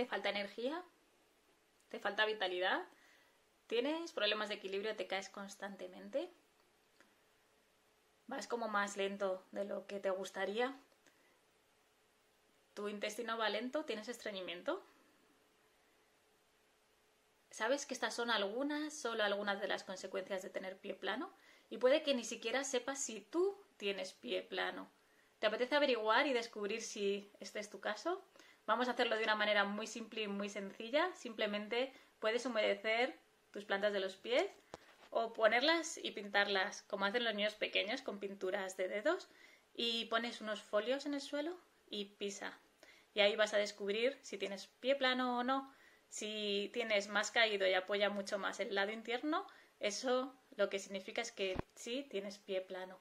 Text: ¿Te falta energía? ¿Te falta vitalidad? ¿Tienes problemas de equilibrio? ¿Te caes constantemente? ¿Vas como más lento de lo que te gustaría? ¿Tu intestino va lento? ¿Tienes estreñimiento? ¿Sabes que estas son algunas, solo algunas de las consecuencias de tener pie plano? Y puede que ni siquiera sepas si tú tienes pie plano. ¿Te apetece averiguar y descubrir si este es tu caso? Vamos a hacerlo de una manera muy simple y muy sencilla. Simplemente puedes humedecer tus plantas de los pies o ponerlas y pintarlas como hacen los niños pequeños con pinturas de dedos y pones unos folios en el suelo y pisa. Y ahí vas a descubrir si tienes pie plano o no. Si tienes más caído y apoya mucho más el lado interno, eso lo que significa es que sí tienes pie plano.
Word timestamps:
¿Te 0.00 0.06
falta 0.06 0.30
energía? 0.30 0.82
¿Te 1.90 2.00
falta 2.00 2.24
vitalidad? 2.24 2.88
¿Tienes 3.66 4.12
problemas 4.12 4.48
de 4.48 4.54
equilibrio? 4.54 4.96
¿Te 4.96 5.06
caes 5.06 5.28
constantemente? 5.28 6.30
¿Vas 8.26 8.48
como 8.48 8.66
más 8.68 8.96
lento 8.96 9.44
de 9.52 9.66
lo 9.66 9.86
que 9.86 10.00
te 10.00 10.08
gustaría? 10.08 10.74
¿Tu 12.72 12.88
intestino 12.88 13.36
va 13.36 13.50
lento? 13.50 13.84
¿Tienes 13.84 14.08
estreñimiento? 14.08 14.82
¿Sabes 17.50 17.84
que 17.84 17.92
estas 17.92 18.14
son 18.14 18.30
algunas, 18.30 18.94
solo 18.94 19.22
algunas 19.22 19.60
de 19.60 19.68
las 19.68 19.84
consecuencias 19.84 20.40
de 20.40 20.48
tener 20.48 20.78
pie 20.78 20.94
plano? 20.94 21.30
Y 21.68 21.76
puede 21.76 22.02
que 22.02 22.14
ni 22.14 22.24
siquiera 22.24 22.64
sepas 22.64 23.04
si 23.04 23.20
tú 23.20 23.62
tienes 23.76 24.14
pie 24.14 24.40
plano. 24.40 24.90
¿Te 25.40 25.46
apetece 25.46 25.74
averiguar 25.74 26.26
y 26.26 26.32
descubrir 26.32 26.80
si 26.80 27.30
este 27.38 27.60
es 27.60 27.68
tu 27.68 27.80
caso? 27.80 28.24
Vamos 28.66 28.88
a 28.88 28.92
hacerlo 28.92 29.16
de 29.16 29.24
una 29.24 29.34
manera 29.34 29.64
muy 29.64 29.86
simple 29.86 30.22
y 30.22 30.28
muy 30.28 30.48
sencilla. 30.48 31.10
Simplemente 31.14 31.92
puedes 32.18 32.46
humedecer 32.46 33.18
tus 33.50 33.64
plantas 33.64 33.92
de 33.92 34.00
los 34.00 34.16
pies 34.16 34.46
o 35.10 35.32
ponerlas 35.32 35.98
y 36.02 36.12
pintarlas 36.12 36.82
como 36.82 37.04
hacen 37.04 37.24
los 37.24 37.34
niños 37.34 37.54
pequeños 37.54 38.02
con 38.02 38.20
pinturas 38.20 38.76
de 38.76 38.88
dedos 38.88 39.28
y 39.74 40.04
pones 40.06 40.40
unos 40.40 40.62
folios 40.62 41.06
en 41.06 41.14
el 41.14 41.20
suelo 41.20 41.56
y 41.88 42.04
pisa. 42.04 42.58
Y 43.14 43.20
ahí 43.20 43.34
vas 43.34 43.54
a 43.54 43.58
descubrir 43.58 44.18
si 44.22 44.38
tienes 44.38 44.68
pie 44.78 44.94
plano 44.94 45.38
o 45.38 45.44
no. 45.44 45.74
Si 46.08 46.70
tienes 46.72 47.08
más 47.08 47.30
caído 47.30 47.66
y 47.66 47.74
apoya 47.74 48.10
mucho 48.10 48.38
más 48.38 48.60
el 48.60 48.74
lado 48.74 48.92
interno, 48.92 49.46
eso 49.80 50.34
lo 50.56 50.68
que 50.68 50.78
significa 50.78 51.22
es 51.22 51.32
que 51.32 51.56
sí 51.74 52.06
tienes 52.10 52.38
pie 52.38 52.60
plano. 52.60 52.98